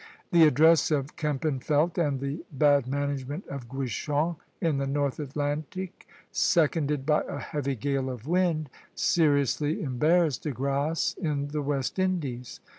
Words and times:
The 0.31 0.47
address 0.47 0.89
of 0.89 1.15
Kempenfeldt 1.15 1.95
and 1.99 2.19
the 2.19 2.43
bad 2.51 2.87
management 2.87 3.45
of 3.47 3.69
Guichen 3.69 4.37
in 4.59 4.79
the 4.79 4.87
North 4.87 5.19
Atlantic, 5.19 6.07
seconded 6.31 7.05
by 7.05 7.21
a 7.27 7.37
heavy 7.37 7.75
gale 7.75 8.09
of 8.09 8.25
wind, 8.25 8.71
seriously 8.95 9.83
embarrassed 9.83 10.41
De 10.41 10.49
Grasse 10.49 11.13
in 11.21 11.49
the 11.49 11.61
West 11.61 11.99
Indies. 11.99 12.61